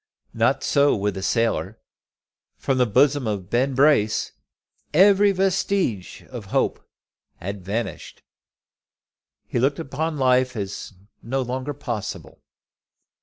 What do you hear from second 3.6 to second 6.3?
Brace every vestige